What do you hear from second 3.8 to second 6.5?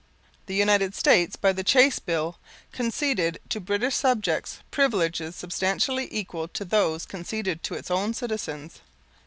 subjects privileges substantially equal